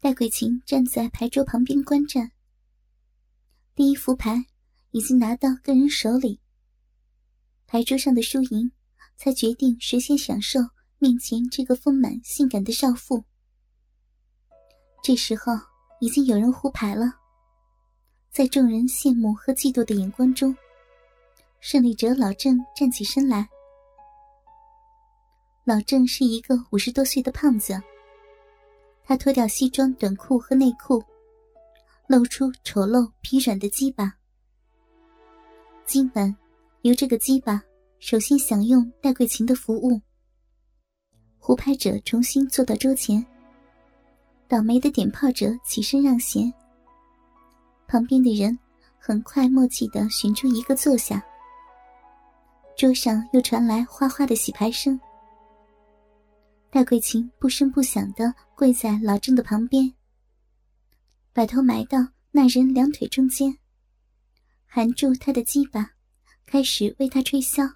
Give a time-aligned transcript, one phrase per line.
[0.00, 2.30] 戴桂琴站在牌桌旁边观战。
[3.74, 4.46] 第一副牌
[4.92, 6.40] 已经拿到个人手里，
[7.66, 8.70] 牌桌上的输赢，
[9.16, 10.60] 才决定谁先享受
[10.98, 13.24] 面前这个丰满性感的少妇。
[15.02, 15.52] 这时候
[16.00, 17.12] 已经有人胡牌了，
[18.30, 20.56] 在众人羡慕和嫉妒的眼光中，
[21.58, 23.48] 胜利者老郑站起身来。
[25.64, 27.82] 老郑是一个五十多岁的胖子。
[29.08, 31.02] 他脱掉西装短裤和内裤，
[32.08, 34.12] 露出丑陋疲软的鸡巴。
[35.86, 36.36] 今晚
[36.82, 37.62] 由这个鸡巴
[38.00, 39.98] 首先享用戴桂琴的服务。
[41.38, 43.24] 胡牌者重新坐到桌前，
[44.46, 46.52] 倒霉的点炮者起身让贤。
[47.86, 48.58] 旁边的人
[48.98, 51.24] 很快默契的选出一个坐下。
[52.76, 55.00] 桌上又传来哗哗的洗牌声。
[56.78, 59.94] 戴桂琴不声不响的跪在老郑的旁边，
[61.32, 61.98] 把头埋到
[62.30, 63.58] 那人两腿中间，
[64.64, 65.94] 含住他的鸡巴，
[66.46, 67.74] 开始为他吹箫。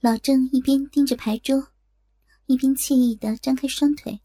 [0.00, 1.72] 老郑一边盯着牌桌，
[2.46, 4.22] 一边惬意的张开双腿，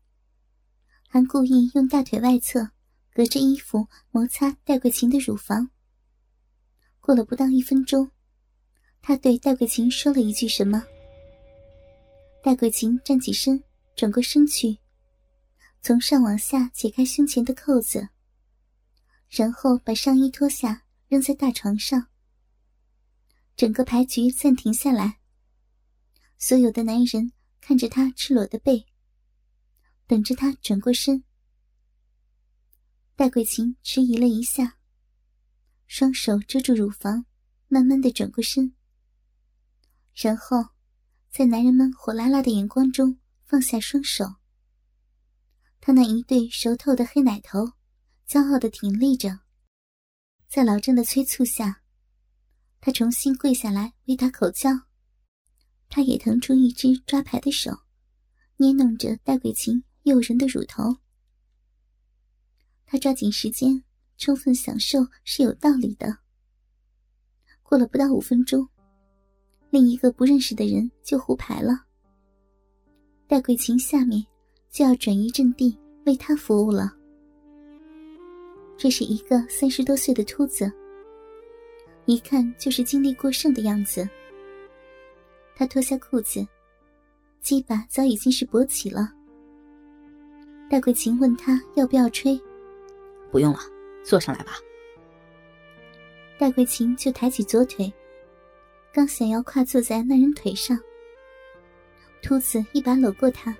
[1.09, 2.69] 还故意用大腿外侧
[3.13, 5.71] 隔着衣服摩擦戴桂琴的乳房。
[7.01, 8.09] 过了不到一分钟，
[9.01, 10.81] 他对戴桂琴说了一句什么。
[12.47, 13.61] 戴桂琴站起身，
[13.93, 14.77] 转过身去，
[15.81, 18.07] 从上往下解开胸前的扣子，
[19.29, 22.07] 然后把上衣脱下扔在大床上。
[23.57, 25.19] 整个牌局暂停下来，
[26.37, 28.85] 所有的男人看着她赤裸的背，
[30.05, 31.25] 等着她转过身。
[33.17, 34.77] 戴桂琴迟疑了一下，
[35.85, 37.25] 双手遮住乳房，
[37.67, 38.73] 慢慢的转过身，
[40.15, 40.76] 然后。
[41.37, 44.25] 在男人们火辣辣的眼光中，放下双手。
[45.79, 47.73] 他那一对熟透的黑奶头，
[48.27, 49.41] 骄傲的挺立着。
[50.47, 51.83] 在老郑的催促下，
[52.81, 54.71] 他重新跪下来为他口交。
[55.89, 57.81] 他也腾出一只抓牌的手，
[58.55, 60.97] 捏弄着戴桂琴诱人的乳头。
[62.87, 63.83] 他抓紧时间，
[64.17, 66.17] 充分享受是有道理的。
[67.61, 68.67] 过了不到五分钟。
[69.69, 71.83] 另一个不认识的人就胡牌了。
[73.27, 74.25] 戴桂琴下面
[74.71, 76.93] 就要转移阵地为他服务了。
[78.77, 80.71] 这是一个三十多岁的秃子，
[82.05, 84.07] 一看就是精力过剩的样子。
[85.55, 86.47] 他脱下裤子，
[87.41, 89.11] 鸡巴早已经是勃起了。
[90.69, 92.39] 戴桂琴问他要不要吹，
[93.31, 93.59] 不用了，
[94.05, 94.53] 坐上来吧。
[96.37, 97.91] 戴桂琴就抬起左腿。
[98.97, 100.75] 刚想要跨坐在那人腿上，
[102.19, 103.55] 秃子一把搂过她，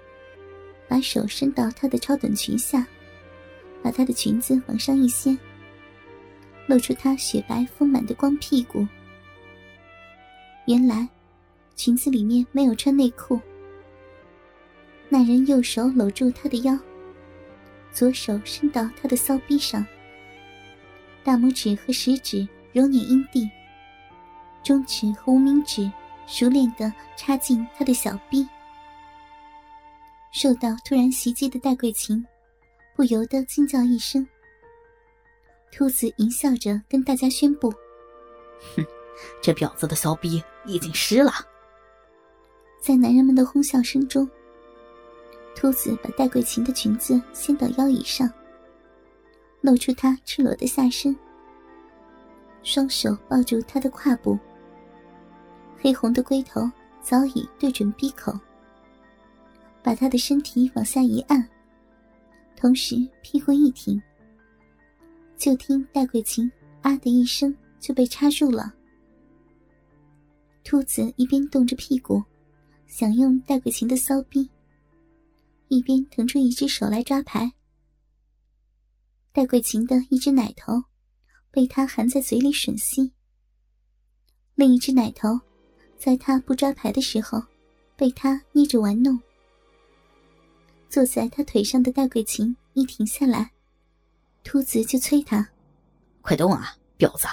[0.87, 2.83] 把手伸到她的超短裙下，
[3.83, 5.37] 把她的裙子往上一掀，
[6.65, 8.83] 露出她雪白丰满的光屁股。
[10.65, 11.07] 原来，
[11.75, 13.39] 裙子里面没有穿内裤。
[15.07, 16.75] 那人右手搂住她的腰，
[17.91, 19.85] 左手伸到她的骚逼上，
[21.23, 22.39] 大拇指和食指
[22.73, 23.47] 揉捻阴蒂。
[24.67, 25.89] 中指和无名指
[26.25, 28.45] 熟练的插进他的小臂，
[30.33, 32.21] 受到突然袭击的戴桂琴
[32.93, 34.27] 不由得惊叫一声。
[35.71, 37.73] 秃子淫笑着跟大家宣布
[38.75, 38.85] ：“哼，
[39.41, 41.31] 这婊子的骚逼已经湿了。”
[42.83, 44.29] 在男人们的哄笑声中，
[45.55, 48.29] 秃子把戴桂琴的裙子掀到腰以上，
[49.61, 51.15] 露出她赤裸的下身，
[52.63, 54.37] 双手抱住她的胯部。
[55.79, 56.69] 黑红的龟头
[57.01, 58.37] 早已对准鼻口，
[59.83, 61.47] 把他的身体往下一按，
[62.55, 64.01] 同时屁股一挺，
[65.37, 66.51] 就听戴桂琴
[66.81, 68.73] “啊”的一声就被插入了。
[70.63, 72.21] 兔子一边动着屁股，
[72.87, 74.49] 享用戴桂琴的骚逼，
[75.67, 77.53] 一边腾出一只手来抓牌。
[79.31, 80.83] 戴桂琴的一只奶头
[81.51, 83.13] 被他含在嘴里吮吸，
[84.55, 85.39] 另一只奶头。
[85.97, 87.41] 在他不抓牌的时候，
[87.95, 89.19] 被他捏着玩弄。
[90.89, 93.51] 坐在他腿上的戴桂琴一停下来，
[94.43, 95.49] 秃子就催他
[96.21, 97.27] ：“快动啊，婊子！”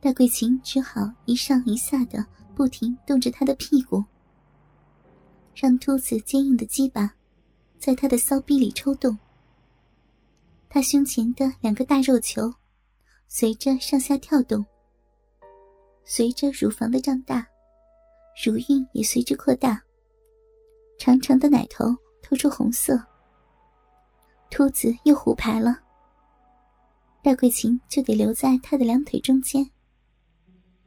[0.00, 2.24] 戴桂琴只好一上一下的
[2.54, 4.02] 不停动着他的屁股，
[5.54, 7.14] 让秃子坚硬的鸡巴
[7.78, 9.16] 在他的骚逼里抽动。
[10.68, 12.52] 他胸前的两个大肉球
[13.28, 14.64] 随着上下跳动。
[16.10, 17.46] 随着乳房的胀大，
[18.42, 19.78] 乳晕也随之扩大。
[20.98, 21.84] 长长的奶头
[22.22, 22.98] 透出红色，
[24.50, 25.78] 秃子又胡牌了，
[27.22, 29.70] 戴桂琴就得留在他的两腿中间，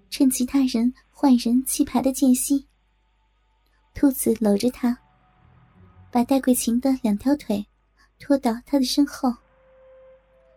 [0.09, 2.67] 趁其他人换人弃牌的间隙，
[3.93, 4.97] 兔子搂着他，
[6.11, 7.63] 把戴桂琴的两条腿
[8.19, 9.31] 拖到他的身后，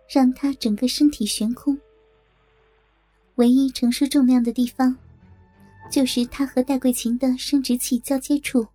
[0.09, 1.79] 让他整个身体悬空。
[3.37, 4.97] 唯一承受重量的地方，
[5.91, 8.67] 就是他和戴桂琴的生殖器交接处。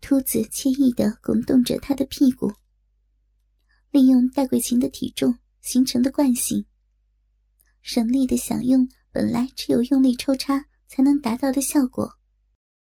[0.00, 2.52] 秃子惬意地拱动着他的屁股，
[3.90, 6.64] 利用戴桂琴的体重形成的惯性，
[7.82, 12.08] 省力地享用本来只有用力抽插才能达到的效果。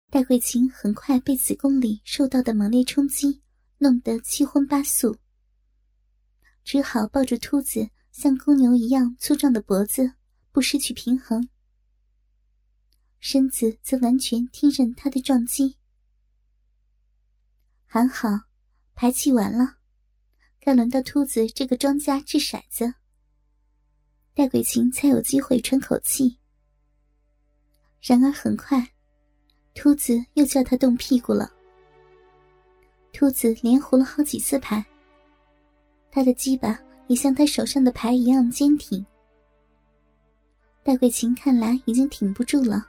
[0.09, 3.41] 戴桂琴很快被子宫里受到的猛烈冲击
[3.77, 5.15] 弄得七荤八素，
[6.63, 10.13] 只好抱住秃子像公牛一样粗壮的脖子，
[10.53, 11.49] 不失去平衡，
[13.19, 15.77] 身子则完全听任他的撞击。
[17.87, 18.29] 还好，
[18.93, 19.77] 排气完了，
[20.59, 22.93] 该轮到秃子这个庄家掷骰子。
[24.35, 26.37] 戴桂琴才有机会喘口气。
[27.99, 28.93] 然而很快，
[29.73, 31.51] 秃子又叫他动屁股了。
[33.11, 34.85] 秃子连胡了好几次牌，
[36.11, 39.03] 他的鸡巴也像他手上的牌一样坚挺。
[40.83, 42.85] 戴桂琴看来已经挺不住了。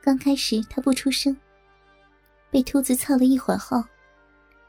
[0.00, 1.36] 刚开始她不出声。
[2.50, 3.82] 被秃子操了一会儿后，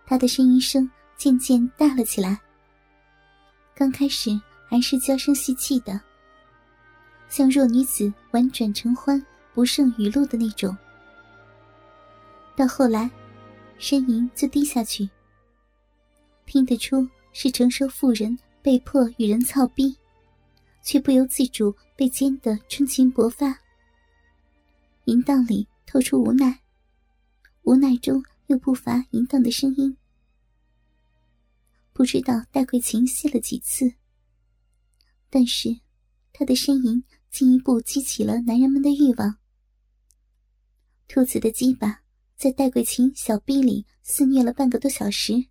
[0.05, 2.37] 她的呻吟声渐渐大了起来。
[3.73, 4.31] 刚开始
[4.67, 6.01] 还是娇声细气的，
[7.29, 9.23] 像弱女子婉转承欢、
[9.53, 10.75] 不胜雨露的那种。
[12.55, 13.09] 到后来，
[13.79, 15.07] 呻吟就低下去，
[16.45, 19.95] 听得出是承受妇人被迫与人操逼，
[20.87, 23.59] 却不由自主被煎得春情勃发，
[25.03, 26.61] 淫荡里透出无奈。
[27.63, 29.97] 无奈中又不乏淫荡的声音，
[31.91, 33.95] 不知道戴桂琴吸了几次，
[35.29, 35.77] 但是
[36.31, 39.39] 她的呻吟进一步激起了男人们的欲望。
[41.09, 42.01] 兔子的鸡巴
[42.37, 45.47] 在戴桂琴小臂里肆虐了半个多小时，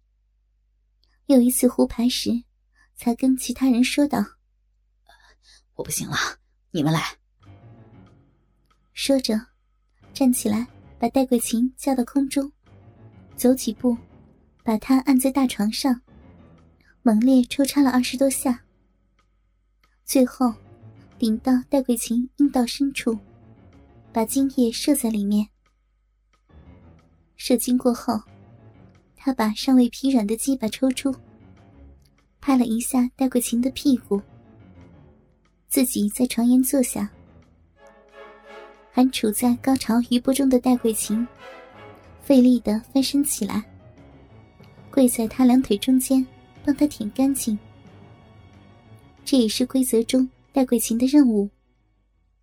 [1.27, 2.31] 又一次胡牌时，
[2.95, 4.25] 才跟其他人说道
[5.77, 6.17] ：“我不行了，
[6.73, 7.01] 你们来。”
[8.93, 9.41] 说着，
[10.13, 10.67] 站起来。
[10.99, 12.51] 把戴桂琴架到空中，
[13.37, 13.95] 走几步，
[14.65, 16.01] 把她按在大床上，
[17.03, 18.65] 猛烈抽插了二十多下，
[20.07, 20.55] 最后
[21.19, 23.19] 顶到戴桂琴阴道深处，
[24.11, 25.47] 把精液射在里面。
[27.37, 28.19] 射精过后，
[29.15, 31.15] 他把尚未疲软的鸡巴抽出，
[32.41, 34.23] 拍了一下戴桂琴的屁股，
[35.77, 37.07] 自己在床沿坐下。
[38.91, 41.29] 还处在高潮余波中的戴桂琴，
[42.23, 43.63] 费力的翻身起来，
[44.91, 46.27] 跪在他两腿中间，
[46.65, 47.59] 帮他舔干净。
[49.23, 51.51] 这也是规则中戴桂琴的任务，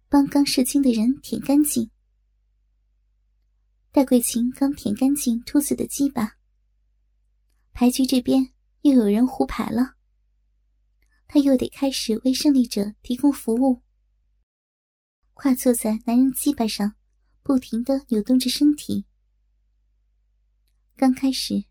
[0.10, 1.90] 帮刚射精的人舔干净。
[3.92, 6.36] 戴桂琴刚舔干净秃子的鸡巴，
[7.74, 8.48] 牌局这边
[8.84, 9.96] 又有人胡牌了，
[11.34, 13.82] 他又得开始为胜利者提供服务。
[15.34, 16.94] 跨坐在男人鸡巴上，
[17.42, 19.04] 不停的扭动着身体。
[20.96, 21.64] 刚开始，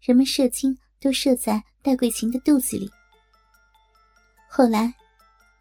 [0.00, 2.90] 人们射精都射在戴桂琴的肚子里。
[4.50, 4.92] 后来，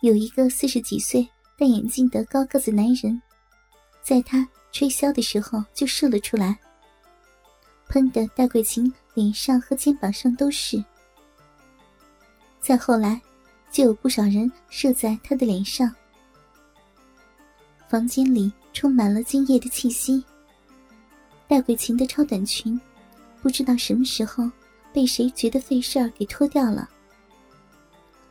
[0.02, 3.22] 有一个四十几岁、戴眼镜的高个子男人，
[4.02, 6.58] 在他吹箫的时候就射了出来，
[7.90, 10.84] 喷的戴桂琴脸上和肩膀上都是。
[12.60, 13.22] 再后来，
[13.76, 15.94] 就有不少人射在他的脸上。
[17.90, 20.24] 房间里充满了精液的气息。
[21.46, 22.80] 戴桂琴的超短裙，
[23.42, 24.50] 不知道什么时候
[24.94, 26.90] 被谁觉得费事儿给脱掉了。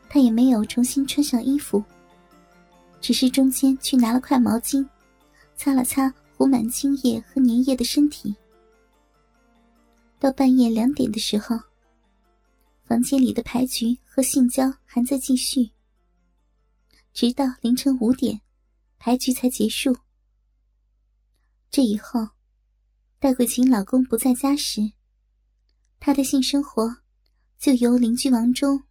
[0.09, 1.85] 她也没有重新穿上衣服，
[2.99, 4.83] 只是中间去拿了块毛巾，
[5.57, 8.35] 擦了擦糊满精液和粘液的身体。
[10.19, 11.61] 到半夜两点的时候，
[12.85, 15.71] 房间里的牌局和性交还在继续，
[17.13, 18.41] 直到凌晨五点。
[18.97, 19.95] 牌局才结束。
[21.71, 22.27] 这以后，
[23.19, 24.81] 戴桂琴老公不在家时，
[26.01, 26.97] 她的性生活
[27.59, 28.83] 就由邻居王忠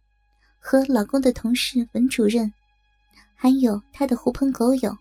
[0.60, 2.52] 和老公的同事文主任，
[3.34, 4.96] 还有他的狐朋狗友，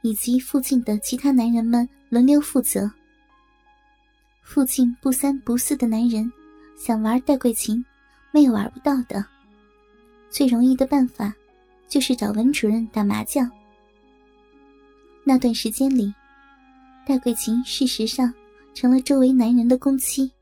[0.00, 2.90] 以及附近的其他男人们轮流负责。
[4.42, 6.32] 附近不三不四的男人
[6.78, 7.84] 想玩戴桂琴，
[8.32, 9.24] 没有玩不到的。
[10.30, 11.32] 最容易的办法，
[11.86, 13.48] 就是找文主任打麻将。
[15.22, 16.12] 那段时间里，
[17.06, 18.32] 戴桂琴事实上
[18.74, 20.32] 成了周围男人的公妻。